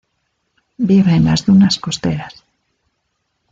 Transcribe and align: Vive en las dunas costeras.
Vive 0.89 1.11
en 1.13 1.25
las 1.25 1.45
dunas 1.45 1.77
costeras. 1.77 2.43